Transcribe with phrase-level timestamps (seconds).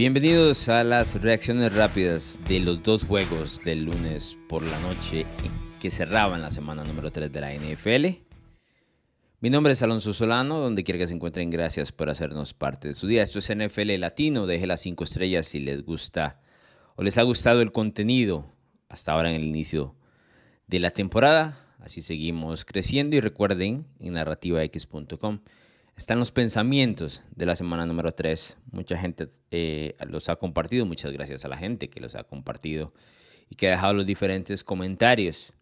[0.00, 5.26] Bienvenidos a las reacciones rápidas de los dos juegos del lunes por la noche
[5.78, 8.06] que cerraban la semana número 3 de la NFL.
[9.40, 12.94] Mi nombre es Alonso Solano, donde quiera que se encuentren, gracias por hacernos parte de
[12.94, 13.22] su día.
[13.22, 16.40] Esto es NFL Latino, deje las 5 estrellas si les gusta
[16.96, 18.46] o les ha gustado el contenido
[18.88, 19.96] hasta ahora en el inicio
[20.66, 21.76] de la temporada.
[21.78, 25.40] Así seguimos creciendo y recuerden en narrativax.com
[26.00, 28.56] están los pensamientos de la semana número 3.
[28.72, 30.86] Mucha gente eh, los ha compartido.
[30.86, 32.94] Muchas gracias a la gente que los ha compartido
[33.50, 35.52] y que ha dejado los diferentes comentarios.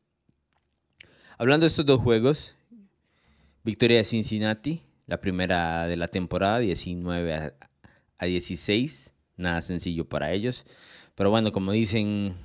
[1.38, 2.54] Hablando de estos dos juegos,
[3.64, 7.54] victoria de Cincinnati, la primera de la temporada, 19
[8.18, 9.12] a 16.
[9.36, 10.64] Nada sencillo para ellos.
[11.16, 12.36] Pero bueno, como dicen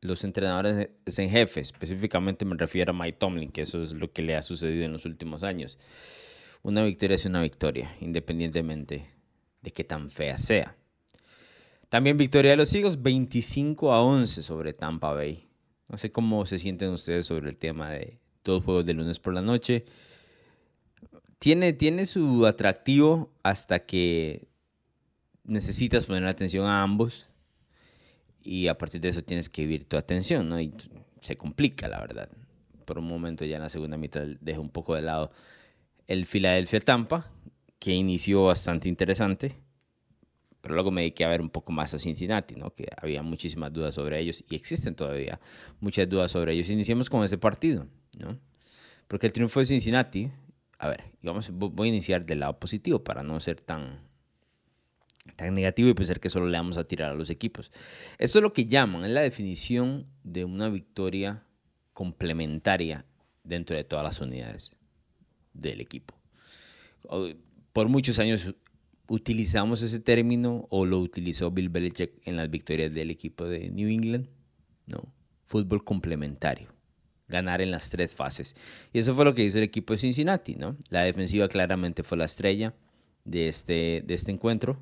[0.00, 4.22] los entrenadores en jefe, específicamente me refiero a Mike Tomlin, que eso es lo que
[4.22, 5.76] le ha sucedido en los últimos años
[6.62, 9.06] una victoria es una victoria, independientemente
[9.62, 10.76] de qué tan fea sea.
[11.88, 15.48] También victoria de los Eagles, 25 a 11 sobre Tampa Bay.
[15.88, 19.34] No sé cómo se sienten ustedes sobre el tema de todos juegos de lunes por
[19.34, 19.84] la noche.
[21.38, 24.48] Tiene, tiene su atractivo hasta que
[25.44, 27.28] necesitas poner atención a ambos
[28.42, 30.60] y a partir de eso tienes que vivir tu atención, ¿no?
[30.60, 30.72] Y
[31.20, 32.28] se complica, la verdad.
[32.84, 35.30] Por un momento ya en la segunda mitad deja un poco de lado
[36.12, 37.30] el Philadelphia Tampa,
[37.78, 39.56] que inició bastante interesante,
[40.60, 42.74] pero luego me dediqué a ver un poco más a Cincinnati, ¿no?
[42.74, 45.40] que había muchísimas dudas sobre ellos y existen todavía
[45.80, 46.68] muchas dudas sobre ellos.
[46.68, 47.86] Iniciamos con ese partido,
[48.18, 48.38] ¿no?
[49.08, 50.30] porque el triunfo de Cincinnati,
[50.78, 54.00] a ver, vamos, voy a iniciar del lado positivo para no ser tan,
[55.36, 57.72] tan negativo y pensar que solo le vamos a tirar a los equipos.
[58.18, 61.42] Esto es lo que llaman, es la definición de una victoria
[61.94, 63.06] complementaria
[63.44, 64.76] dentro de todas las unidades
[65.54, 66.14] del equipo.
[67.72, 68.54] Por muchos años
[69.08, 73.88] utilizamos ese término o lo utilizó Bill Belichick en las victorias del equipo de New
[73.88, 74.28] England.
[74.86, 75.12] No,
[75.46, 76.68] fútbol complementario.
[77.28, 78.54] Ganar en las tres fases.
[78.92, 80.76] Y eso fue lo que hizo el equipo de Cincinnati, ¿no?
[80.90, 82.74] La defensiva claramente fue la estrella
[83.24, 84.78] de este, de este encuentro.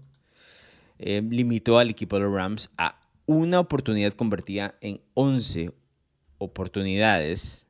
[0.98, 5.72] Eh, limitó al equipo de los Rams a una oportunidad convertida en 11
[6.38, 7.66] oportunidades,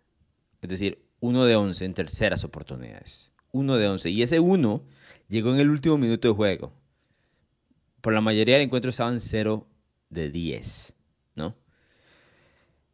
[0.62, 3.30] es decir, uno de 11 en terceras oportunidades.
[3.52, 4.10] Uno de 11.
[4.10, 4.82] Y ese uno
[5.28, 6.72] llegó en el último minuto de juego.
[8.00, 9.66] Por la mayoría del encuentro estaban 0
[10.08, 10.94] de 10,
[11.36, 11.54] ¿no?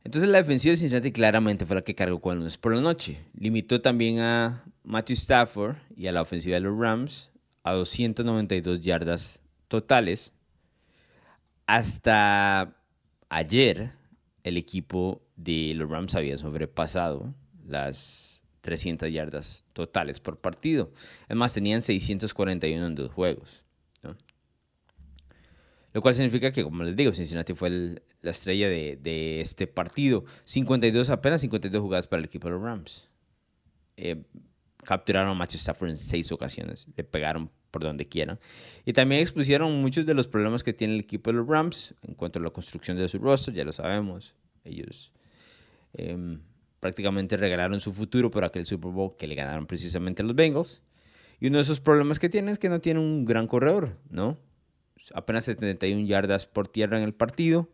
[0.05, 2.81] Entonces la defensiva de Cincinnati claramente fue la que cargó con el lunes por la
[2.81, 3.25] noche.
[3.35, 7.31] Limitó también a Matthew Stafford y a la ofensiva de los Rams
[7.65, 10.33] a 292 yardas totales.
[11.67, 12.77] Hasta
[13.29, 13.93] ayer
[14.45, 17.35] el equipo de los Rams había sobrepasado
[17.66, 20.91] las 300 yardas totales por partido.
[21.27, 23.62] Además, tenían 641 en dos juegos.
[25.93, 27.71] Lo cual significa que, como les digo, Cincinnati fue
[28.21, 30.27] la estrella de, este partido.
[30.44, 33.09] 52, apenas 52 jugadas para el equipo de los Rams.
[33.97, 34.22] Eh,
[34.84, 36.87] capturaron a Matthew Stafford en seis ocasiones.
[36.97, 38.38] Le pegaron por donde quieran.
[38.84, 42.15] Y también expusieron muchos de los problemas que tiene el equipo de los Rams en
[42.15, 43.54] cuanto a la construcción de su rostro.
[43.54, 44.34] Ya lo sabemos.
[44.65, 45.12] Ellos...
[45.94, 46.41] Em,
[46.81, 50.83] prácticamente regalaron su futuro por aquel Super Bowl que le ganaron precisamente a los Bengals.
[51.41, 54.39] Y uno de esos problemas que tienen es que no tiene un gran corredor, ¿no?
[55.15, 57.69] Apenas 71 yardas por tierra en el partido.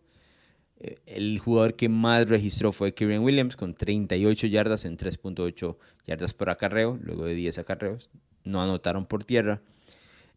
[0.81, 5.77] Eh, el jugador que más registró fue Kieran Williams con 38 yardas en 3.8
[6.07, 8.11] yardas por acarreo, luego de 10 acarreos.
[8.45, 9.63] No anotaron por tierra.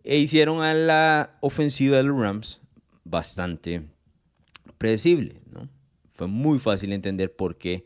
[0.04, 2.62] E hicieron a la ofensiva de los Rams
[3.04, 3.82] bastante
[4.78, 5.68] predecible, ¿no?
[6.14, 7.86] Fue muy fácil entender por qué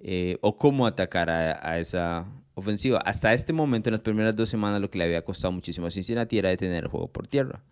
[0.00, 2.98] eh, o cómo atacar a, esa ofensiva.
[2.98, 5.90] Hasta este momento, en las primeras dos semanas, lo que le había costado muchísimo a
[5.90, 7.62] Cincinnati era detener el juego por tierra.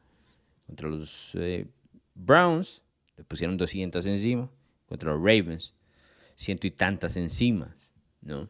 [0.67, 1.67] Contra los eh,
[2.15, 2.83] Browns,
[3.17, 4.51] le pusieron 200 encima.
[4.87, 5.75] Contra los Ravens,
[6.37, 7.75] ciento y tantas encima,
[8.21, 8.49] ¿no?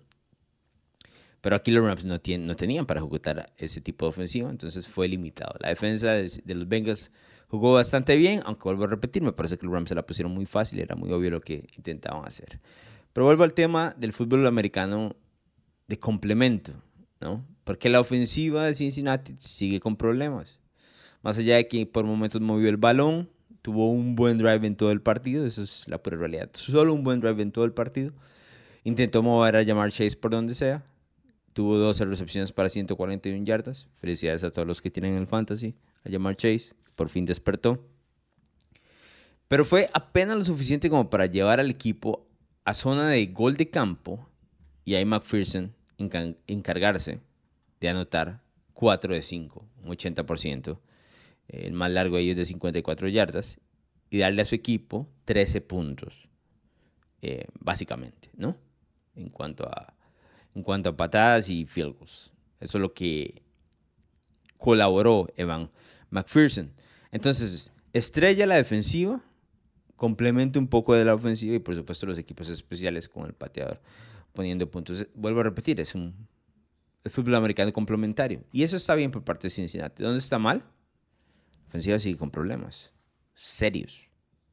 [1.41, 4.87] Pero aquí los Rams no, tienen, no tenían para ejecutar ese tipo de ofensiva, entonces
[4.89, 5.55] fue limitado.
[5.61, 7.11] La defensa de, de los Bengals
[7.49, 10.33] jugó bastante bien, aunque vuelvo a repetir, me parece que los Rams se la pusieron
[10.33, 12.61] muy fácil, era muy obvio lo que intentaban hacer.
[13.17, 15.17] Pero vuelvo al tema del fútbol americano
[15.89, 16.75] de complemento,
[17.19, 17.47] ¿no?
[17.65, 20.61] Porque la ofensiva de Cincinnati sigue con problemas.
[21.23, 23.31] Más allá de que por momentos movió el balón,
[23.63, 26.51] tuvo un buen drive en todo el partido, eso es la pura realidad.
[26.53, 28.13] Solo un buen drive en todo el partido.
[28.85, 30.85] Intentó mover a llamar Chase por donde sea.
[31.55, 33.89] Tuvo 12 recepciones para 141 yardas.
[33.97, 35.75] Felicidades a todos los que tienen el fantasy.
[36.05, 36.75] A llamar Chase.
[36.95, 37.83] Por fin despertó.
[39.49, 42.27] Pero fue apenas lo suficiente como para llevar al equipo
[42.67, 44.29] a zona de gol de campo
[44.85, 47.21] y ahí McPherson encargarse
[47.81, 48.43] de anotar
[48.75, 50.79] 4 de 5, un 80%
[51.49, 53.59] el más largo de ellos de 54 yardas,
[54.11, 56.29] y darle a su equipo 13 puntos,
[57.23, 58.57] eh, básicamente, ¿no?
[59.15, 59.95] En cuanto, a,
[60.55, 62.33] en cuanto a patadas y field goals.
[62.61, 63.43] Eso es lo que
[64.59, 65.71] colaboró Evan
[66.11, 66.73] McPherson.
[67.11, 69.23] Entonces, estrella la defensiva,
[69.97, 73.81] complementa un poco de la ofensiva y por supuesto los equipos especiales con el pateador
[74.33, 75.07] poniendo puntos.
[75.15, 76.15] Vuelvo a repetir, es un
[77.07, 78.45] fútbol americano complementario.
[78.53, 80.03] Y eso está bien por parte de Cincinnati.
[80.03, 80.59] ¿Dónde está mal?
[80.59, 82.93] La ofensiva sigue con problemas
[83.37, 84.09] serios,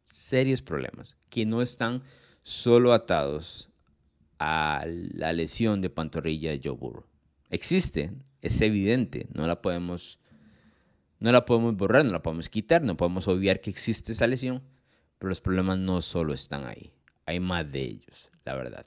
[0.06, 2.04] serios problemas, que no están
[2.44, 3.70] solo atados
[4.40, 7.06] a la lesión de pantorrilla de Joe Burrow.
[7.50, 8.12] Existe,
[8.42, 10.20] es evidente, no la podemos
[11.20, 14.62] no la podemos borrar, no la podemos quitar, no podemos obviar que existe esa lesión,
[15.24, 16.92] pero los problemas no solo están ahí,
[17.26, 18.86] hay más de ellos, la verdad.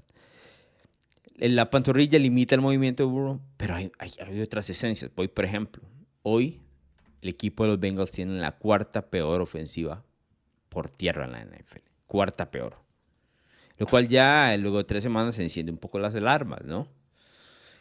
[1.38, 5.10] La pantorrilla limita el movimiento de Burrow, pero hay, hay otras esencias.
[5.16, 5.82] Voy, por ejemplo,
[6.20, 6.60] hoy
[7.22, 10.04] el equipo de los Bengals tiene la cuarta peor ofensiva
[10.68, 11.78] por tierra en la NFL.
[12.06, 12.76] Cuarta peor.
[13.78, 16.86] Lo cual ya luego de tres semanas se enciende un poco las alarmas, ¿no?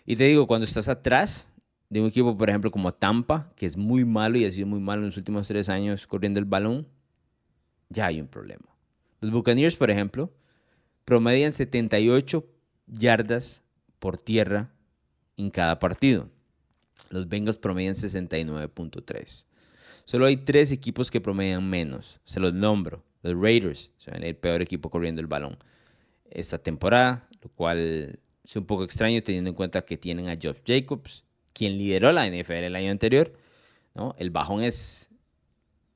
[0.06, 1.52] Y te digo, cuando estás atrás
[1.90, 4.80] de un equipo, por ejemplo, como Tampa, que es muy malo y ha sido muy
[4.80, 6.88] malo en los últimos tres años corriendo el balón,
[7.90, 8.66] ya hay un problema.
[9.22, 10.32] Los Buccaneers, por ejemplo,
[11.04, 12.46] promedian 78
[12.88, 13.64] yardas
[14.00, 14.72] por tierra
[15.38, 16.30] en cada partido.
[17.10, 19.46] Los Bengals promedian 69.3.
[20.06, 22.20] Solo hay tres equipos que promedian menos.
[22.26, 23.04] Se los nombro.
[23.24, 25.58] Los Raiders son el peor equipo corriendo el balón
[26.30, 30.58] esta temporada, lo cual es un poco extraño teniendo en cuenta que tienen a Josh
[30.66, 31.24] Jacobs,
[31.54, 33.34] quien lideró la NFL el año anterior.
[33.96, 34.16] ¿no?
[34.20, 35.10] El bajón es,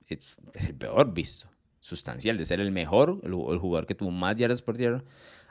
[0.07, 0.37] es,
[0.67, 1.48] el peor visto,
[1.89, 5.03] sustancial, de ser el mejor, el, jugador que tuvo más yardas por tierra.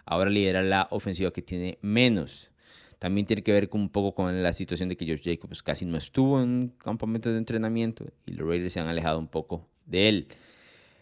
[0.07, 2.51] Ahora lidera la ofensiva que tiene menos.
[2.99, 5.85] También tiene que ver con, un poco con la situación de que George Jacobs casi
[5.85, 10.09] no estuvo en campamento de entrenamiento y los Raiders se han alejado un poco de
[10.09, 10.29] él.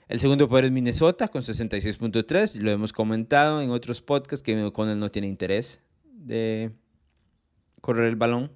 [0.09, 2.61] El segundo poder es Minnesota con 66.3.
[2.61, 6.71] Lo hemos comentado en otros podcasts que él no tiene interés de
[7.81, 8.53] correr el balón.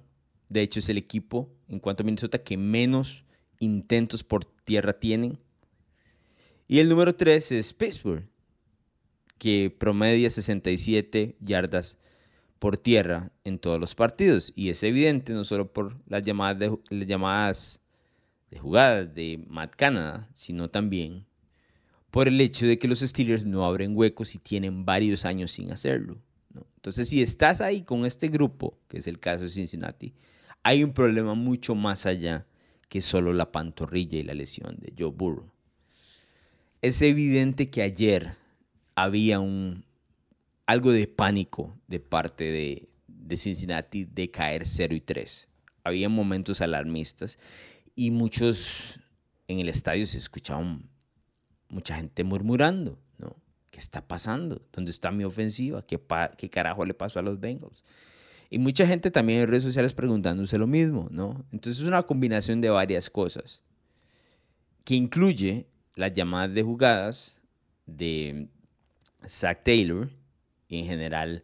[0.49, 3.23] De hecho, es el equipo en cuanto a Minnesota que menos
[3.59, 5.39] intentos por tierra tienen.
[6.71, 8.23] Y el número 3 es Pittsburgh,
[9.37, 11.97] que promedia 67 yardas
[12.59, 14.53] por tierra en todos los partidos.
[14.55, 17.81] Y es evidente no solo por las llamadas de, las llamadas
[18.49, 21.25] de jugadas de Matt Canada, sino también
[22.09, 25.73] por el hecho de que los Steelers no abren huecos y tienen varios años sin
[25.73, 26.19] hacerlo.
[26.77, 30.13] Entonces, si estás ahí con este grupo, que es el caso de Cincinnati,
[30.63, 32.45] hay un problema mucho más allá
[32.87, 35.50] que solo la pantorrilla y la lesión de Joe Burrow.
[36.81, 38.35] Es evidente que ayer
[38.95, 39.85] había un,
[40.65, 42.87] algo de pánico de parte de,
[43.37, 45.47] Cincinnati de caer 0 y 3.
[45.83, 47.37] Había momentos alarmistas
[47.95, 48.99] y muchos
[49.47, 50.89] en el estadio se escuchaban
[51.69, 53.37] mucha gente murmurando, ¿no?
[53.69, 54.61] ¿Qué está pasando?
[54.73, 55.85] ¿Dónde está mi ofensiva?
[55.85, 55.99] ¿Qué,
[56.37, 57.83] ¿Qué carajo le pasó a los Bengals?
[58.49, 61.45] Y mucha gente también en redes sociales preguntándose lo mismo, ¿no?
[61.53, 63.61] Entonces es una combinación de varias cosas
[64.83, 65.67] que incluye
[66.01, 67.39] las llamadas de jugadas
[67.85, 68.47] de
[69.27, 70.09] Zach Taylor
[70.67, 71.43] en general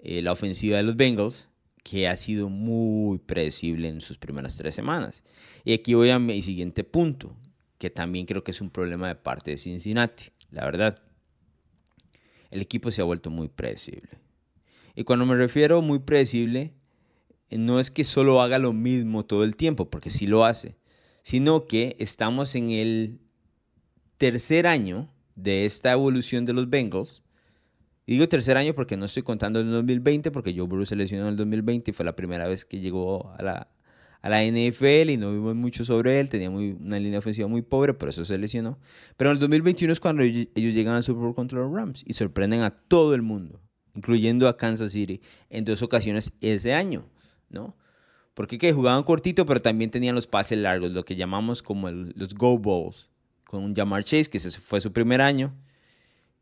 [0.00, 1.48] eh, la ofensiva de los Bengals,
[1.82, 5.22] que ha sido muy predecible en sus primeras tres semanas.
[5.64, 7.34] Y aquí voy a mi siguiente punto,
[7.78, 11.02] que también creo que es un problema de parte de Cincinnati, la verdad.
[12.50, 14.10] El equipo se ha vuelto muy predecible.
[14.94, 16.72] Y cuando me refiero a muy predecible,
[17.50, 20.76] no es que solo haga lo mismo todo el tiempo, porque sí lo hace,
[21.22, 23.18] sino que estamos en el
[24.18, 27.22] tercer año de esta evolución de los Bengals
[28.08, 31.24] y digo tercer año porque no estoy contando el 2020, porque Joe Burrow se lesionó
[31.24, 33.68] en el 2020 y fue la primera vez que llegó a la,
[34.22, 36.30] a la NFL y no vimos mucho sobre él.
[36.30, 38.78] Tenía una línea ofensiva muy pobre, por eso se lesionó.
[39.18, 42.14] Pero en el 2021 es cuando ellos, llegan al Super Bowl contra los Rams y
[42.14, 43.60] sorprenden a todo el mundo,
[43.94, 45.20] incluyendo a Kansas City,
[45.50, 47.04] en dos ocasiones ese año,
[47.50, 47.76] ¿no?
[48.32, 52.34] Porque que jugaban cortito, pero también tenían los pases largos, lo que llamamos como los
[52.34, 53.06] Go Balls,
[53.48, 55.54] con un Jamar Chase, que ese fue su primer año.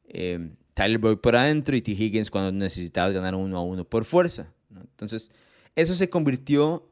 [0.09, 1.93] Eh, Tyler Boyd por adentro y T.
[1.93, 4.53] Higgins cuando necesitaba ganar uno a uno por fuerza.
[4.75, 5.31] Entonces,
[5.77, 6.91] eso se convirtió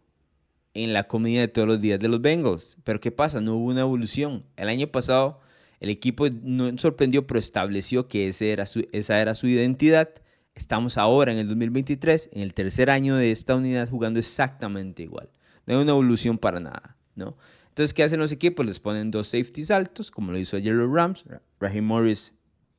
[0.73, 2.76] en la comida de todos los días de los Bengals.
[2.85, 3.40] Pero ¿qué pasa?
[3.40, 4.44] No hubo una evolución.
[4.56, 5.40] El año pasado
[5.80, 10.11] el equipo no sorprendió, pero estableció que ese era esa era su identidad.
[10.54, 15.28] Estamos ahora en el 2023, en el tercer año de esta unidad jugando exactamente igual.
[15.66, 17.37] No hay una evolución para nada, ¿no?
[17.75, 18.64] Entonces, ¿qué hacen los equipos?
[18.64, 21.25] Les ponen dos safeties altos, como lo hizo ayer los Rams.
[21.59, 22.33] Raheem Morris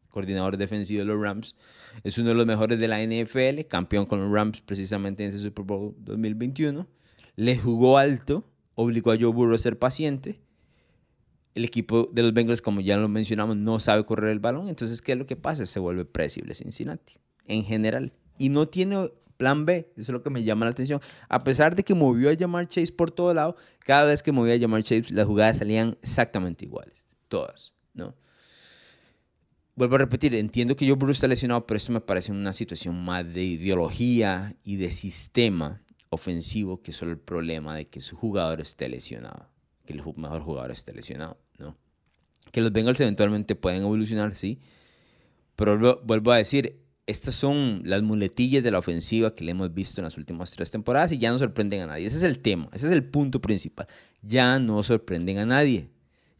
[0.09, 1.53] coordinador defensivo de los Rams.
[2.05, 5.39] Es uno de los mejores de la NFL, campeón con los Rams precisamente en ese
[5.39, 6.87] Super Bowl 2021.
[7.35, 10.39] Le jugó alto, obligó a Joe Burrow a ser paciente,
[11.55, 14.69] el equipo de los Bengals, como ya lo mencionamos, no sabe correr el balón.
[14.69, 15.65] Entonces, ¿qué es lo que pasa?
[15.65, 18.13] Se vuelve predecible Cincinnati, en general.
[18.37, 21.01] Y no tiene plan B, eso es lo que me llama la atención.
[21.29, 24.53] A pesar de que movió a llamar Chase por todo lado, cada vez que movía
[24.53, 27.03] a llamar Chase, las jugadas salían exactamente iguales.
[27.27, 28.15] Todas, ¿no?
[29.75, 33.03] Vuelvo a repetir, entiendo que Joe Burrow está lesionado, pero esto me parece una situación
[33.03, 38.61] más de ideología y de sistema ofensivo que solo el problema de que su jugador
[38.61, 39.49] esté lesionado,
[39.85, 41.77] que el mejor jugador esté lesionado, ¿no?
[42.51, 44.61] Que los Bengals eventualmente pueden evolucionar, sí,
[45.57, 50.01] pero vuelvo a decir, estas son las muletillas de la ofensiva que le hemos visto
[50.01, 52.07] en las últimas tres temporadas y ya no sorprenden a nadie.
[52.07, 53.87] Ese es el tema, ese es el punto principal.
[54.21, 55.89] Ya no sorprenden a nadie.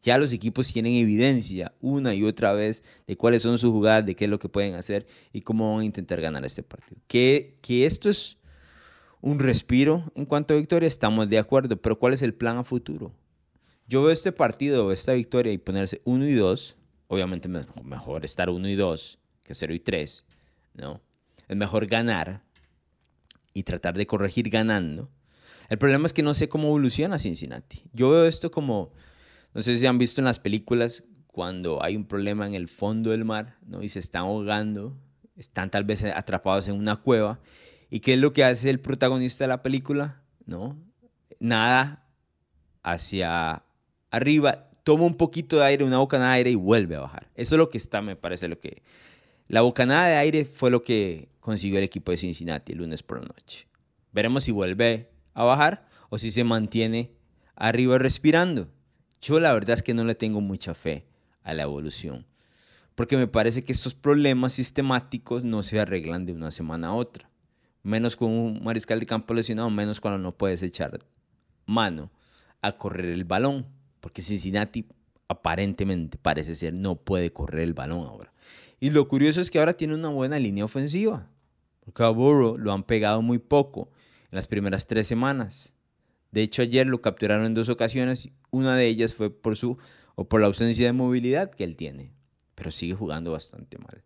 [0.02, 4.16] Ya los equipos tienen evidencia una y otra vez de cuáles son sus jugadas, de
[4.16, 7.00] qué es lo que pueden hacer y cómo van a intentar ganar este partido.
[7.08, 8.38] Que, que esto es
[9.22, 12.64] un respiro en cuanto a victoria, estamos de acuerdo, pero ¿cuál es el plan a
[12.64, 13.14] futuro?
[13.88, 16.76] Yo veo este partido, esta victoria y ponerse 1 y 2,
[17.08, 20.26] obviamente mejor estar 1 y 2 que 0 y 3
[20.76, 21.02] ¿no?
[21.48, 22.44] Es mejor ganar
[23.54, 25.10] y tratar de corregir ganando.
[25.70, 27.84] El problema es que no sé cómo evoluciona Cincinnati.
[27.94, 28.92] Yo veo esto como,
[29.54, 33.10] no sé si han visto en las películas, cuando hay un problema en el fondo
[33.10, 33.84] del mar, ¿no?
[33.84, 34.96] Y se están ahogando,
[35.36, 37.40] están tal vez atrapados en una cueva.
[37.90, 40.22] ¿Y qué es lo que hace el protagonista de la película?
[40.46, 40.78] ¿No?
[41.40, 42.08] Nada
[42.84, 43.64] hacia
[44.12, 47.28] arriba, toma un poquito de aire, una bocanada de aire y vuelve a bajar.
[47.36, 48.84] Eso es lo que está, me parece, lo que,
[49.48, 53.20] la bocanada de aire fue lo que consiguió el equipo de Cincinnati el lunes por
[53.20, 53.68] la noche.
[54.12, 57.12] Veremos si vuelve a bajar o si se mantiene
[57.56, 58.70] arriba respirando.
[59.22, 61.06] Yo la verdad es que no le tengo mucha fe
[61.44, 62.26] a la evolución,
[62.96, 67.30] porque me parece que estos problemas sistemáticos no se arreglan de una semana a otra.
[67.84, 71.00] Menos con un mariscal de campo lesionado, menos cuando no puedes echar
[71.68, 72.12] mano
[72.62, 73.68] a correr el balón,
[74.00, 74.88] porque Cincinnati
[75.28, 78.32] aparentemente parece ser no puede correr el balón ahora.
[78.80, 81.30] Y lo curioso es que ahora tiene una buena línea ofensiva.
[81.80, 83.90] Porque a Burrow lo han pegado muy poco
[84.32, 85.74] en las primeras tres semanas.
[86.32, 88.30] De hecho, ayer lo capturaron en dos ocasiones.
[88.52, 89.78] Una de ellas fue por su
[90.16, 92.12] o por la ausencia de movilidad que él tiene.
[92.56, 94.04] Pero sigue jugando bastante mal.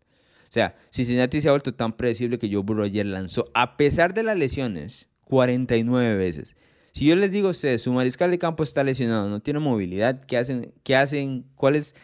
[0.50, 4.14] O sea, Cincinnati se ha vuelto tan predecible que Joe Burrow ayer lanzó, a pesar
[4.14, 6.56] de las lesiones, 49 veces.
[6.92, 10.24] Si yo les digo a ustedes, su mariscal de campo está lesionado, no tiene movilidad,
[10.24, 10.74] ¿qué hacen?
[10.82, 11.46] ¿Qué hacen?
[11.54, 11.94] ¿Cuál es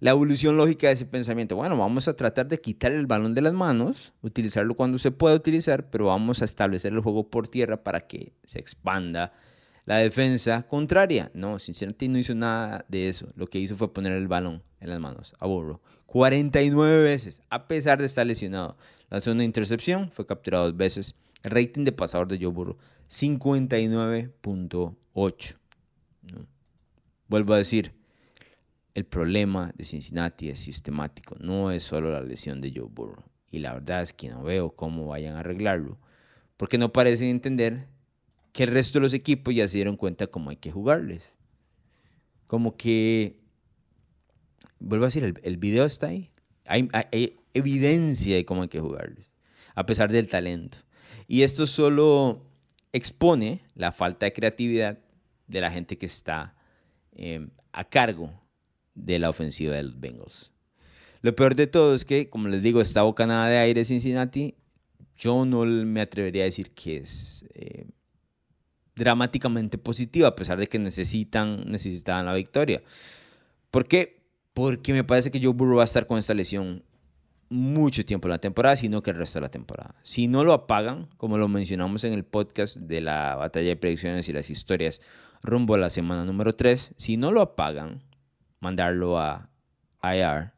[0.00, 3.42] la evolución lógica de ese pensamiento, bueno, vamos a tratar de quitar el balón de
[3.42, 7.82] las manos, utilizarlo cuando se pueda utilizar, pero vamos a establecer el juego por tierra
[7.82, 9.32] para que se expanda
[9.86, 11.32] la defensa contraria.
[11.34, 13.28] No, sinceramente no hizo nada de eso.
[13.34, 15.80] Lo que hizo fue poner el balón en las manos a Burrow.
[16.06, 18.76] 49 veces, a pesar de estar lesionado.
[19.10, 21.14] Lanzó una intercepción, fue capturado dos veces.
[21.42, 22.76] El rating de pasador de Joe Burrow,
[23.08, 25.56] 59.8.
[27.28, 27.97] Vuelvo a decir,
[28.94, 33.22] el problema de Cincinnati es sistemático, no es solo la lesión de Joe Burrow.
[33.50, 35.98] Y la verdad es que no veo cómo vayan a arreglarlo,
[36.56, 37.86] porque no parecen entender
[38.52, 41.32] que el resto de los equipos ya se dieron cuenta cómo hay que jugarles.
[42.46, 43.38] Como que,
[44.78, 46.30] vuelvo a decir, el, video está ahí.
[46.64, 49.26] Hay, evidencia de cómo hay que jugarles,
[49.74, 50.78] a pesar del talento.
[51.26, 52.44] Y esto solo
[52.92, 54.98] expone la falta de creatividad
[55.46, 56.54] de la gente que está
[57.12, 58.32] eh, a cargo
[59.04, 60.50] de la ofensiva de los Bengals.
[61.20, 64.54] Lo peor de todo es que, como les digo, esta bocanada de aire Cincinnati,
[65.16, 67.86] yo no me atrevería a decir que es eh,
[68.94, 72.82] dramáticamente positiva, a pesar de que necesitan, necesitaban la victoria.
[73.70, 74.22] ¿Por qué?
[74.54, 76.84] Porque me parece que Joe Burrow va a estar con esta lesión
[77.50, 79.94] mucho tiempo en la temporada, sino que el resto de la temporada.
[80.02, 84.28] Si no lo apagan, como lo mencionamos en el podcast de la batalla de predicciones
[84.28, 85.00] y las historias
[85.42, 88.02] rumbo a la semana número 3, si no lo apagan,
[88.60, 89.50] mandarlo a
[90.02, 90.52] IR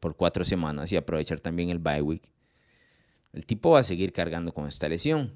[0.00, 2.32] por cuatro semanas y aprovechar también el bye week,
[3.32, 5.34] el tipo va a seguir cargando con esta lesión.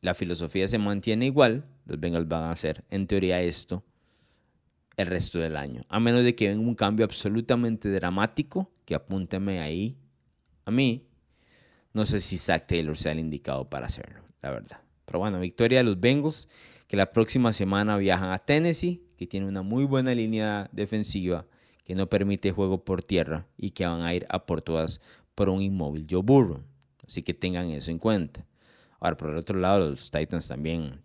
[0.00, 3.84] La filosofía se mantiene igual, los Bengals van a hacer en teoría esto
[4.96, 9.60] el resto del año, a menos de que venga un cambio absolutamente dramático, que apúnteme
[9.60, 9.96] ahí
[10.64, 11.08] a mí.
[11.92, 14.80] No sé si Zach Taylor sea el indicado para hacerlo, la verdad.
[15.04, 16.48] Pero bueno, victoria de los Bengals,
[16.86, 21.46] que la próxima semana viajan a Tennessee que tiene una muy buena línea defensiva,
[21.84, 25.00] que no permite juego por tierra y que van a ir a por todas
[25.34, 26.62] por un inmóvil Joe Burrow.
[27.06, 28.46] Así que tengan eso en cuenta.
[29.00, 31.02] Ahora, por el otro lado, los Titans también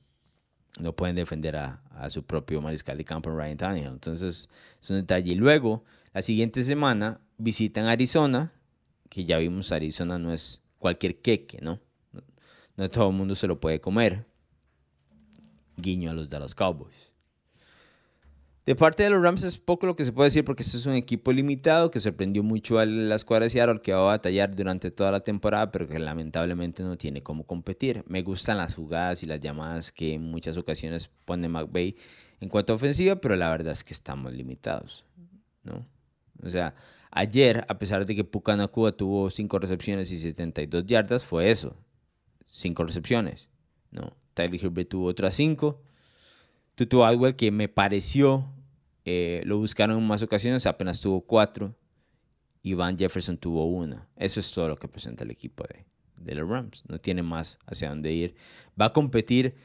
[0.80, 3.88] no pueden defender a, su propio mariscal de campo, Ryan Tannehill.
[3.88, 4.48] Entonces,
[4.82, 5.34] es un detalle.
[5.34, 8.54] Y luego, la siguiente semana, visitan Arizona,
[9.10, 11.82] que ya vimos Arizona no es cualquier queque, ¿no?
[12.14, 12.22] No,
[12.78, 14.26] no todo el mundo se lo puede comer.
[15.76, 17.09] Guiño a los de los Cowboys.
[18.70, 20.86] De parte de los Rams es poco lo que se puede decir porque este es
[20.86, 24.56] un equipo limitado que sorprendió mucho a la escuadra de Seattle que va a batallar
[24.56, 28.04] durante toda la temporada pero que lamentablemente no tiene cómo competir.
[28.06, 31.96] Me gustan las jugadas y las llamadas que en muchas ocasiones pone McVay
[32.42, 35.04] en cuanto a ofensiva, pero la verdad es que estamos limitados,
[35.64, 35.88] ¿no?
[36.44, 36.76] O sea,
[37.10, 38.56] ayer, a pesar de que Puka
[38.96, 41.76] tuvo 5 recepciones y 72 yardas, fue eso,
[42.46, 43.50] 5 recepciones,
[43.90, 44.16] ¿no?
[44.36, 45.82] Tyler Herbert tuvo otras 5.
[46.76, 48.46] Tutu Adwell, que me pareció,
[49.10, 51.74] eh, lo buscaron en más ocasiones, apenas tuvo 4.
[52.62, 54.06] Y Van Jefferson tuvo 1.
[54.18, 55.86] Eso es todo lo que presenta el equipo de,
[56.18, 56.84] de los Rams.
[56.88, 58.36] No tiene más hacia dónde ir.
[58.80, 59.56] Va a competir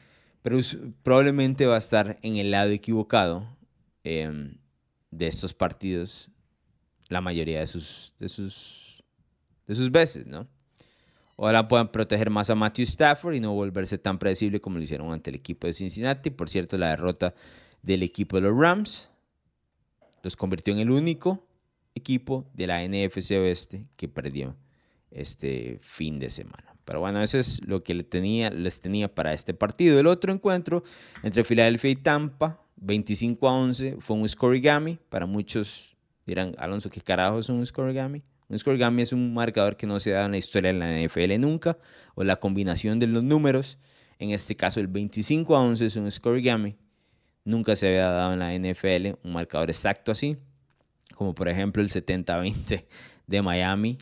[0.45, 0.59] pero
[1.01, 3.47] probablemente va a estar en el lado equivocado
[4.03, 4.59] em,
[5.09, 6.29] de estos partidos
[7.09, 9.03] la mayoría de sus, de sus,
[9.65, 10.47] de sus veces, ¿no?
[11.35, 15.11] Ojalá puedan proteger más a Matthew Stafford y no volverse tan predecible como lo hicieron
[15.11, 16.29] ante el equipo de Cincinnati.
[16.29, 17.33] Por cierto, la derrota
[17.81, 19.09] del equipo de los Rams
[20.25, 21.45] los convirtió en el único
[21.93, 24.55] equipo de la NFC Oeste que perdió
[25.11, 26.75] este fin de semana.
[26.83, 29.99] Pero bueno, eso es lo que les tenía, para este partido.
[29.99, 30.83] El otro encuentro
[31.21, 34.97] entre Filadelfia y Tampa, 25 a 11, fue un scorigami.
[35.09, 38.23] Para muchos dirán, Alonso, ¿qué carajo es un scorigami?
[38.49, 41.39] Un scorigami es un marcador que no se da en la historia de la NFL
[41.39, 41.77] nunca,
[42.15, 43.77] o la combinación de los números.
[44.17, 46.77] En este caso, el 25 a 11 es un scorigami.
[47.45, 50.37] Nunca se había dado en la NFL un marcador exacto así,
[51.13, 52.87] como por ejemplo el 70 a 20
[53.27, 53.97] de Miami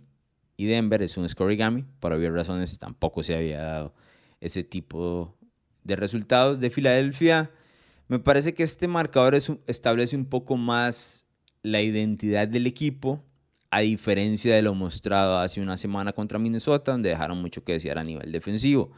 [0.57, 1.85] y Denver es un scorigami.
[1.99, 3.93] Por obvias razones tampoco se había dado
[4.39, 5.35] ese tipo
[5.83, 6.59] de resultados.
[6.59, 7.51] De Filadelfia,
[8.07, 9.35] me parece que este marcador
[9.67, 11.25] establece un poco más
[11.63, 13.23] la identidad del equipo,
[13.71, 17.97] a diferencia de lo mostrado hace una semana contra Minnesota, donde dejaron mucho que desear
[17.97, 18.91] a nivel defensivo.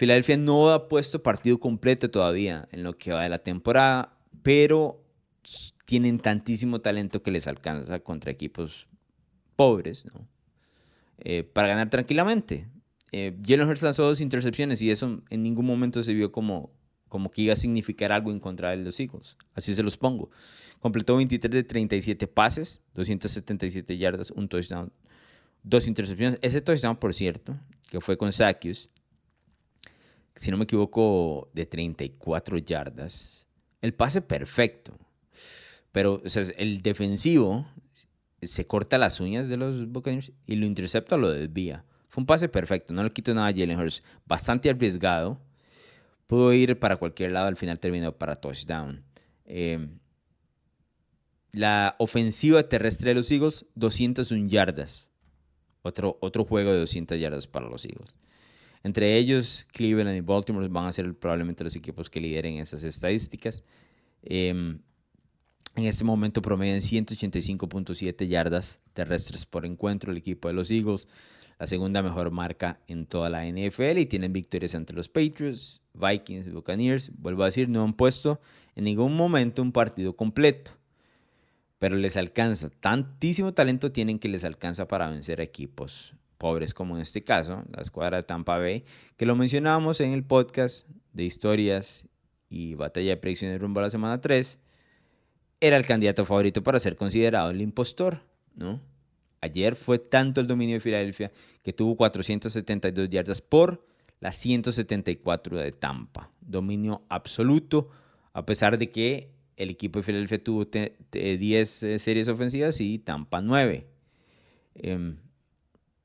[0.00, 5.04] Filadelfia no ha puesto partido completo todavía en lo que va de la temporada, pero
[5.84, 8.86] tienen tantísimo talento que les alcanza contra equipos
[9.56, 10.06] pobres.
[11.18, 12.66] Eh, para ganar tranquilamente.
[13.12, 16.70] Eh, Jalen Hurts lanzó dos intercepciones y eso en ningún momento se vio como,
[17.10, 19.36] como que iba a significar algo en contra de los Eagles.
[19.52, 20.30] Así se los pongo.
[20.78, 24.90] Completó 23 de 37 pases, 277 yardas, un touchdown,
[25.62, 26.38] dos intercepciones.
[26.40, 27.54] Ese touchdown, por cierto,
[27.90, 28.88] que fue con Zacchaeus,
[30.40, 33.46] si no me equivoco, de 34 yardas.
[33.82, 34.98] El pase perfecto.
[35.92, 36.22] Pero
[36.56, 37.66] el defensivo
[38.40, 41.84] se corta las uñas de los Buccaneers y lo intercepta o lo desvía.
[42.08, 44.02] Fue un pase perfecto, no le quito nada a Jalen Hurts.
[44.24, 45.38] Bastante arriesgado.
[46.26, 49.04] Pudo ir para cualquier lado, al final terminó para touchdown.
[49.44, 49.98] Em,
[51.52, 55.06] la ofensiva terrestre de los Eagles, 201 yardas.
[55.82, 58.18] Otro, otro juego de 200 yardas para los Eagles.
[58.82, 63.62] Entre ellos, Cleveland y Baltimore van a ser probablemente los equipos que lideren esas estadísticas.
[64.22, 64.78] Eh,
[65.76, 71.06] en este momento promedian 185.7 yardas terrestres por encuentro el equipo de los Eagles,
[71.58, 76.52] la segunda mejor marca en toda la NFL y tienen victorias entre los Patriots, Vikings
[76.52, 77.12] Buccaneers.
[77.16, 78.40] Vuelvo a decir, no han puesto
[78.74, 80.72] en ningún momento un partido completo,
[81.78, 86.96] pero les alcanza, tantísimo talento tienen que les alcanza para vencer a equipos pobres como
[86.96, 88.84] en este caso, la escuadra de Tampa Bay,
[89.18, 92.08] que lo mencionábamos en el podcast de historias
[92.48, 94.58] y batalla de predicciones rumbo a la semana 3
[95.60, 98.22] era el candidato favorito para ser considerado el impostor,
[98.56, 98.80] ¿no?
[99.42, 101.30] Ayer fue tanto el dominio de Filadelfia
[101.62, 103.86] que tuvo 472 yardas por
[104.18, 106.30] las 174 de Tampa.
[106.40, 107.90] Dominio absoluto,
[108.32, 113.42] a pesar de que el equipo de Filadelfia tuvo 10 eh, series ofensivas y Tampa
[113.42, 113.86] 9.
[114.74, 115.16] Em,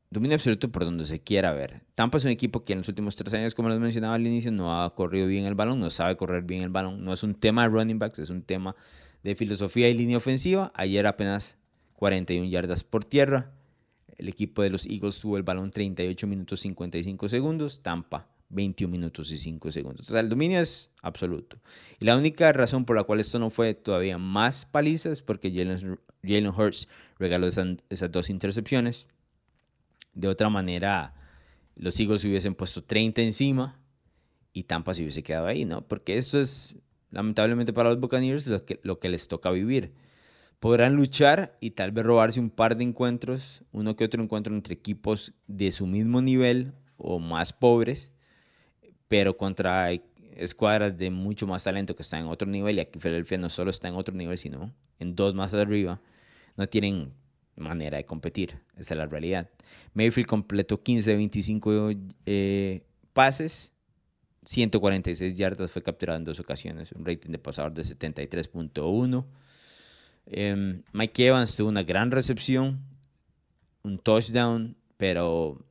[0.10, 1.82] dominio absoluto por donde se quiera ver.
[1.96, 4.52] Tampa es un equipo que en los últimos tres años, como les mencionaba al inicio,
[4.52, 7.04] no ha corrido bien el balón, no sabe correr bien el balón.
[7.04, 8.76] No es un tema de running backs, es un tema
[9.24, 10.72] de filosofía y línea ofensiva.
[10.76, 11.58] Ayer apenas
[11.96, 13.52] 41 yardas por tierra.
[14.18, 17.82] El equipo de los Eagles tuvo el balón 38 minutos 55 segundos.
[17.82, 20.08] Tampa 21 minutos y 5 segundos.
[20.08, 21.58] O sea, el dominio es absoluto.
[22.00, 25.52] Y la única razón por la cual esto no fue todavía más paliza es porque
[25.52, 26.88] Jalen, Hurts
[27.18, 29.08] regaló esas dos intercepciones.
[30.15, 31.13] De otra manera,
[31.75, 33.80] los Eagles hubiesen puesto 30 encima
[34.54, 35.86] y Tampa se hubiese quedado ahí, ¿no?
[35.88, 36.75] Porque esto es
[37.12, 39.93] lamentablemente para los Buccaneers, lo que, lo que les toca vivir.
[40.60, 44.73] Podrán luchar y tal vez robarse un par de encuentros, uno que otro encuentro entre
[44.73, 48.12] equipos de su mismo nivel o más pobres,
[49.08, 49.91] pero contra
[50.36, 53.69] escuadras de mucho más talento que están en otro nivel, y aquí Philadelphia no solo
[53.69, 56.01] está en otro nivel, sino en dos más arriba,
[56.58, 57.13] no tienen
[57.56, 58.60] manera de competir.
[58.78, 59.50] Esa es la realidad.
[59.94, 61.91] Mayfield completó 15 de 25
[62.26, 63.72] eh, pases,
[64.46, 69.26] 146 yardas, fue capturado en dos ocasiones, un rating de pasador de 73.1.
[70.28, 72.80] Em, Mike Evans tuvo una gran recepción,
[73.84, 75.65] un touchdown, pero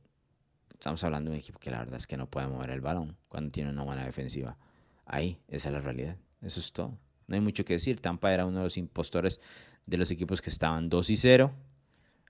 [0.73, 3.17] estamos hablando de un equipo que la verdad es que no puede mover el balón
[3.27, 4.57] cuando tiene una buena defensiva.
[5.05, 6.17] Ahí, esa es la realidad.
[6.41, 6.97] Eso es todo.
[7.27, 7.99] No hay mucho que decir.
[7.99, 9.39] Tampa era uno de los impostores
[9.85, 11.51] de los equipos que estaban 2 y 0.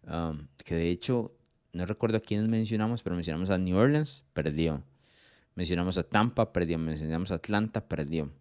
[0.07, 1.35] Um, que de hecho,
[1.73, 4.83] no recuerdo a quiénes mencionamos, pero mencionamos a New Orleans, perdió.
[5.55, 6.77] Mencionamos a Tampa, perdió.
[6.77, 8.31] Mencionamos a Atlanta, perdió.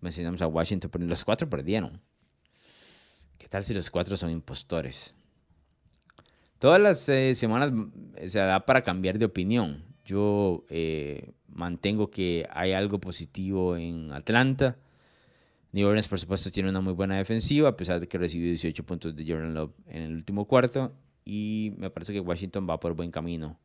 [0.00, 1.08] Mencionamos a Washington, perdió.
[1.08, 2.00] Los cuatro perdieron.
[3.38, 5.14] ¿Qué tal si los cuatro son impostores?
[6.58, 7.72] Todas las eh, semanas
[8.26, 9.84] se da para cambiar de opinión.
[10.04, 14.76] Yo eh, mantengo que hay algo positivo en Atlanta.
[15.72, 18.84] New Orleans, por supuesto, tiene una muy buena defensiva, a pesar de que recibió 18
[18.84, 20.92] puntos de Jordan Love en el último cuarto.
[21.24, 23.58] Y me parece que Washington va por buen camino.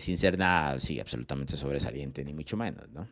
[0.00, 3.06] sin ser nada, sí, absolutamente sobresaliente, ni mucho menos, ¿no?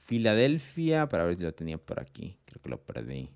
[0.00, 3.30] Filadelfia, para ver si lo tenía por aquí, creo que lo perdí.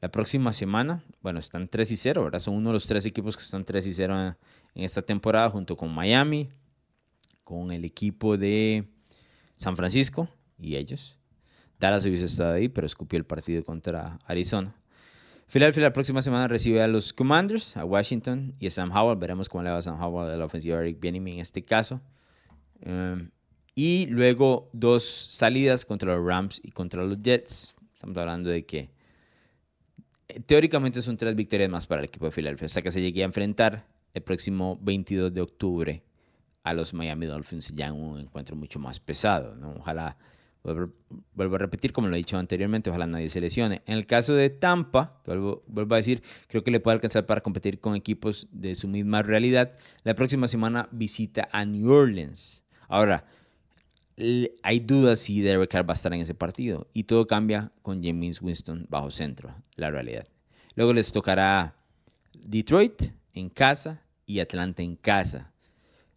[0.00, 2.38] La próxima semana, bueno, están 3 y 0, ¿verdad?
[2.38, 4.36] Son uno de los tres equipos que están 3 y 0
[4.74, 6.48] en esta temporada, junto con Miami,
[7.44, 8.88] con el equipo de
[9.56, 11.18] San Francisco y ellos.
[11.78, 14.74] Dallas hubiese estado ahí, pero escupió el partido contra Arizona.
[15.50, 19.18] Philadelphia la próxima semana recibe a los Commanders, a Washington y a Sam Howell.
[19.18, 21.64] Veremos cómo le va a Sam Howell de la ofensiva de Eric Bieniemy en este
[21.64, 22.00] caso.
[22.86, 23.30] Um,
[23.74, 27.74] y luego dos salidas contra los Rams y contra los Jets.
[27.92, 28.90] Estamos hablando de que
[30.46, 33.26] teóricamente son tres victorias más para el equipo de Filadelfia, hasta que se llegue a
[33.26, 36.04] enfrentar el próximo 22 de octubre
[36.62, 39.56] a los Miami Dolphins ya en un encuentro mucho más pesado.
[39.56, 39.72] ¿no?
[39.78, 40.16] Ojalá,
[40.62, 43.82] vuelvo, a repetir como lo he dicho anteriormente, ojalá nadie se lesione.
[43.86, 47.40] En el caso de Tampa, vuelvo, vuelvo a decir, creo que le puede alcanzar para
[47.40, 49.72] competir con equipos de su misma realidad.
[50.04, 52.62] La próxima semana visita a New Orleans.
[52.88, 53.24] Ahora,
[54.62, 56.88] hay dudas si Derek Carr va a estar en ese partido.
[56.92, 60.26] Y todo cambia con James Winston bajo centro, la realidad.
[60.74, 61.74] Luego les tocará
[62.34, 65.52] Detroit en casa y Atlanta en casa.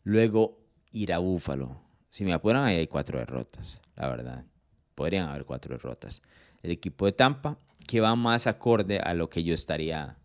[0.04, 0.60] Luego
[0.92, 1.83] ir a Buffalo.
[2.14, 4.46] Si me apuran, ahí hay cuatro derrotas, la verdad.
[4.94, 6.22] Podrían haber cuatro derrotas.
[6.62, 10.18] El equipo de Tampa, que va más acorde a lo que yo estaría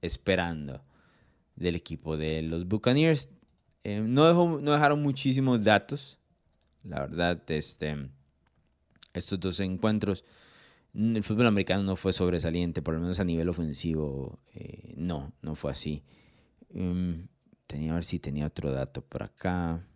[0.00, 0.82] esperando
[1.54, 3.28] del equipo de los Buccaneers.
[3.84, 6.18] Eh, no, no dejaron muchísimos datos
[6.88, 7.96] la verdad, este,
[9.12, 10.24] estos dos encuentros,
[10.94, 15.54] el fútbol americano no fue sobresaliente, por lo menos a nivel ofensivo, eh, no, no
[15.54, 16.02] fue así.
[16.70, 17.26] Um,
[17.66, 19.86] tenía a ver si tenía otro dato por acá.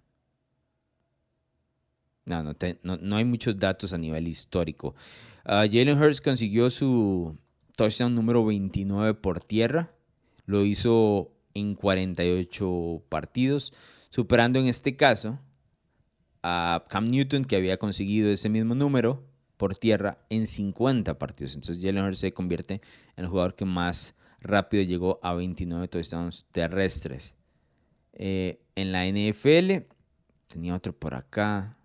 [2.24, 2.42] No,
[2.82, 4.94] no, hay muchos datos a nivel histórico.
[5.44, 7.36] Uh, Jalen Hurts consiguió su
[7.76, 9.92] touchdown número 29 por tierra.
[10.46, 13.72] Lo hizo en 48 partidos,
[14.10, 15.40] superando en este caso
[16.42, 19.24] a Cam Newton, que había conseguido ese mismo número
[19.56, 21.54] por tierra en 50 partidos.
[21.54, 22.74] Entonces Jalen Hurts se convierte
[23.16, 27.34] en el jugador que más rápido llegó a 29 touchdowns terrestres.
[28.12, 29.86] Eh, en la NFL,
[30.48, 31.76] tenía otro por acá.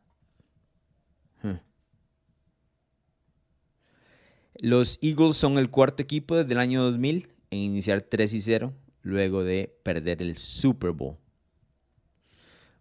[4.60, 8.74] Los Eagles son el cuarto equipo desde el año 2000 en iniciar 3 y 0
[9.02, 11.18] luego de perder el Super Bowl.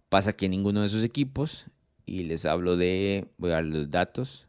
[0.09, 1.67] Pasa que ninguno de esos equipos,
[2.07, 4.47] y les hablo de, voy a dar los datos,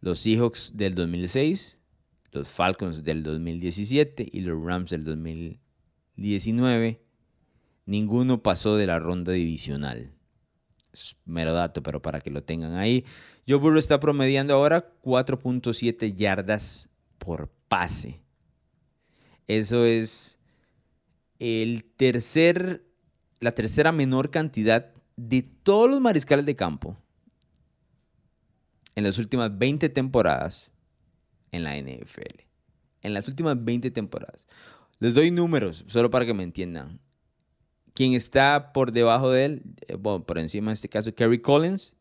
[0.00, 1.78] los Seahawks del 2006,
[2.32, 7.00] los Falcons del 2017 y los Rams del 2019,
[7.86, 10.12] ninguno pasó de la ronda divisional.
[10.92, 13.04] Es mero dato, pero para que lo tengan ahí.
[13.46, 18.20] Joe Burrow está promediando ahora 4.7 yardas por pase.
[19.46, 20.38] Eso es
[21.38, 22.82] el tercer
[23.44, 26.96] la tercera menor cantidad de todos los mariscales de campo
[28.94, 30.70] en las últimas 20 temporadas
[31.52, 32.40] en la NFL.
[33.02, 34.40] En las últimas 20 temporadas.
[34.98, 37.00] Les doy números, solo para que me entiendan.
[37.92, 41.94] Quien está por debajo de él, eh, bueno, por encima en este caso, Kerry Collins,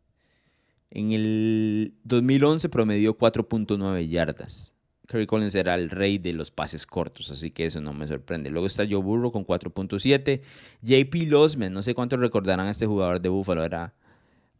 [0.96, 4.72] en el 2011 promedió 4.9 yardas.
[5.08, 8.52] Kerry Collins era el rey de los pases cortos, así que eso no me sorprende.
[8.52, 10.42] Luego está Joe Burrow con 4.7.
[10.84, 13.96] JP Losman, no sé cuántos recordarán a este jugador de Buffalo, era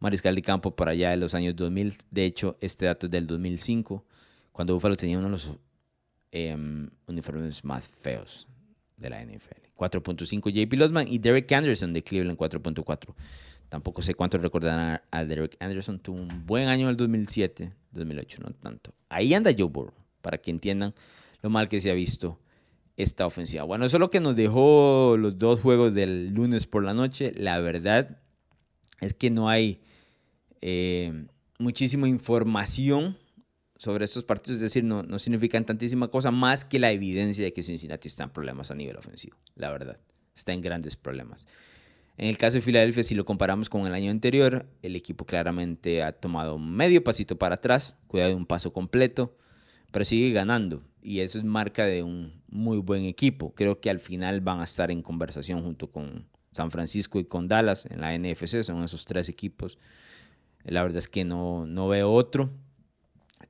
[0.00, 1.94] mariscal de campo por allá de los años 2000.
[2.10, 4.04] De hecho, este dato es del 2005,
[4.50, 5.52] cuando Buffalo tenía uno de los
[6.32, 8.48] em, uniformes más feos
[8.96, 9.64] de la NFL.
[9.76, 13.14] 4.5 JP Losman y Derek Anderson de Cleveland 4.4.
[13.68, 15.98] Tampoco sé cuántos recordarán a Derek Anderson.
[15.98, 18.94] Tuvo un buen año en el 2007, 2008, no tanto.
[19.08, 20.94] Ahí anda Joe Burrow para que entiendan
[21.42, 22.40] lo mal que se ha visto
[22.96, 23.64] esta ofensiva.
[23.64, 27.32] Bueno, eso es lo que nos dejó los dos juegos del lunes por la noche.
[27.36, 28.18] La verdad
[29.00, 29.82] es que no hay
[30.60, 31.26] eh,
[31.58, 33.18] muchísima información
[33.76, 37.52] sobre estos partidos, es decir, no, no significan tantísima cosa más que la evidencia de
[37.52, 39.98] que Cincinnati está en problemas a nivel ofensivo, la verdad,
[40.34, 41.46] está en grandes problemas.
[42.16, 46.02] En el caso de Filadelfia, si lo comparamos con el año anterior, el equipo claramente
[46.02, 49.36] ha tomado medio pasito para atrás, cuidado de un paso completo,
[49.90, 53.54] pero sigue ganando y eso es marca de un muy buen equipo.
[53.54, 57.48] Creo que al final van a estar en conversación junto con San Francisco y con
[57.48, 59.78] Dallas en la NFC, son esos tres equipos.
[60.64, 62.50] La verdad es que no, no veo otro.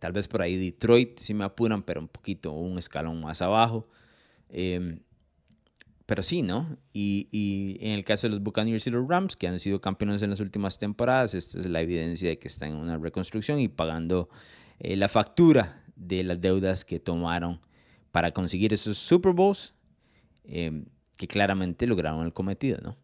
[0.00, 3.88] Tal vez por ahí Detroit, si me apuran, pero un poquito, un escalón más abajo.
[4.48, 5.00] Em,
[6.06, 6.76] pero sí, ¿no?
[6.92, 10.30] Y, en el caso de los Buccaneers y los Rams, que han sido campeones en
[10.30, 14.28] las últimas temporadas, esta es la evidencia de que están en una reconstrucción y pagando
[14.80, 17.60] eh, la factura de las deudas que tomaron
[18.12, 19.74] para conseguir esos Super Bowls,
[20.44, 20.84] em,
[21.16, 22.96] que claramente lograron el cometido, ¿no?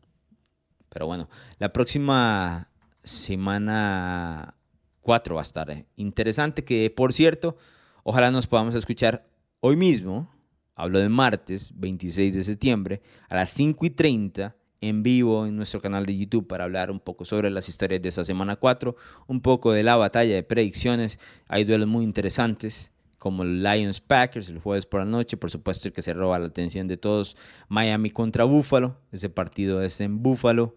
[0.91, 2.67] Pero bueno, la próxima
[3.03, 4.57] semana
[5.01, 7.57] 4 va a estar eh, interesante, que por cierto,
[8.03, 9.27] ojalá nos podamos escuchar
[9.61, 10.31] hoy mismo
[10.75, 15.81] Hablo de martes 26 de septiembre a las 5 y 30 en vivo en nuestro
[15.81, 19.41] canal de YouTube para hablar un poco sobre las historias de esa semana 4, un
[19.41, 21.19] poco de la batalla de predicciones.
[21.49, 25.93] Hay duelos muy interesantes como Lions Packers el jueves por la noche, por supuesto el
[25.93, 27.37] que se roba la atención de todos,
[27.69, 30.77] Miami contra Buffalo, ese partido es en Buffalo,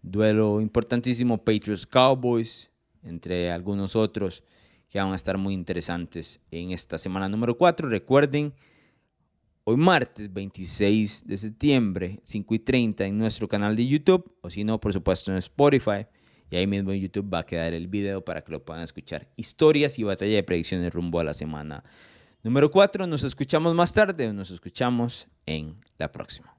[0.00, 2.70] duelo importantísimo Patriots Cowboys,
[3.02, 4.42] entre algunos otros
[4.88, 7.88] que van a estar muy interesantes en esta semana número 4.
[7.88, 8.54] Recuerden
[9.64, 14.64] hoy martes 26 de septiembre, 5 y 30 en nuestro canal de YouTube, o si
[14.64, 16.06] no, por supuesto en Spotify.
[16.50, 19.28] Y ahí mismo en YouTube va a quedar el video para que lo puedan escuchar.
[19.36, 21.82] Historias y batalla de predicciones rumbo a la semana
[22.42, 23.06] número 4.
[23.06, 26.54] Nos escuchamos más tarde nos escuchamos en la próxima.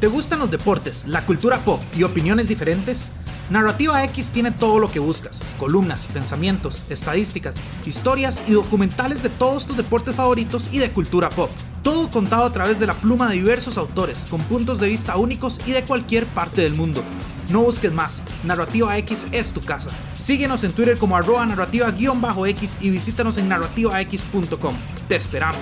[0.00, 3.12] ¿Te gustan los deportes, la cultura pop y opiniones diferentes?
[3.50, 9.66] Narrativa X tiene todo lo que buscas, columnas, pensamientos, estadísticas, historias y documentales de todos
[9.66, 11.50] tus deportes favoritos y de cultura pop.
[11.82, 15.60] Todo contado a través de la pluma de diversos autores, con puntos de vista únicos
[15.66, 17.02] y de cualquier parte del mundo.
[17.50, 19.90] No busques más, Narrativa X es tu casa.
[20.14, 24.74] Síguenos en Twitter como arroba narrativa-x y visítanos en narrativax.com.
[25.08, 25.58] Te esperamos.